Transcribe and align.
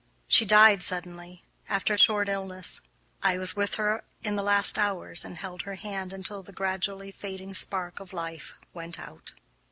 She 0.27 0.45
died 0.45 0.81
suddenly, 0.81 1.43
after 1.69 1.93
a 1.93 1.97
short 1.99 2.27
illness. 2.27 2.81
I 3.21 3.37
was 3.37 3.55
with 3.55 3.75
her 3.75 4.03
in 4.23 4.35
the 4.35 4.41
last 4.41 4.79
hours 4.79 5.23
and 5.23 5.37
held 5.37 5.61
her 5.61 5.75
hand 5.75 6.11
until 6.11 6.41
the 6.41 6.51
gradually 6.51 7.11
fading 7.11 7.53
spark 7.53 7.99
of 7.99 8.11
life 8.11 8.55
went 8.73 8.99
out. 8.99 9.33